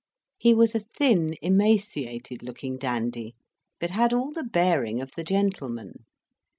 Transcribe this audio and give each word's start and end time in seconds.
He 0.39 0.55
was 0.55 0.73
a 0.73 0.79
thin, 0.79 1.35
emaciated 1.43 2.41
looking 2.41 2.79
dandy, 2.79 3.35
but 3.79 3.91
had 3.91 4.13
all 4.13 4.31
the 4.31 4.41
bearing 4.43 4.99
of 4.99 5.11
the 5.11 5.23
gentleman. 5.23 6.05